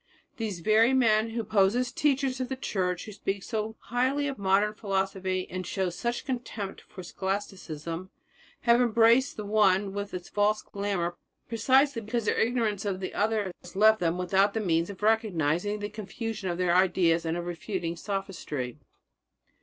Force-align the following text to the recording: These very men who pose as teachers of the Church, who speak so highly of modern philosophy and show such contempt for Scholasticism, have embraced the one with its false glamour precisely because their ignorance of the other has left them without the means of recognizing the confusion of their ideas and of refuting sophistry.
These 0.37 0.61
very 0.61 0.93
men 0.95 1.29
who 1.29 1.43
pose 1.43 1.75
as 1.75 1.91
teachers 1.91 2.41
of 2.41 2.49
the 2.49 2.55
Church, 2.55 3.05
who 3.05 3.11
speak 3.11 3.43
so 3.43 3.75
highly 3.81 4.27
of 4.27 4.39
modern 4.39 4.73
philosophy 4.73 5.47
and 5.47 5.63
show 5.63 5.91
such 5.91 6.25
contempt 6.25 6.81
for 6.81 7.03
Scholasticism, 7.03 8.09
have 8.61 8.81
embraced 8.81 9.37
the 9.37 9.45
one 9.45 9.93
with 9.93 10.11
its 10.15 10.27
false 10.27 10.63
glamour 10.63 11.17
precisely 11.47 12.01
because 12.01 12.25
their 12.25 12.39
ignorance 12.39 12.83
of 12.83 12.99
the 12.99 13.13
other 13.13 13.51
has 13.61 13.75
left 13.75 13.99
them 13.99 14.17
without 14.17 14.55
the 14.55 14.59
means 14.59 14.89
of 14.89 15.03
recognizing 15.03 15.77
the 15.77 15.87
confusion 15.87 16.49
of 16.49 16.57
their 16.57 16.75
ideas 16.75 17.23
and 17.23 17.37
of 17.37 17.45
refuting 17.45 17.95
sophistry. 17.95 18.79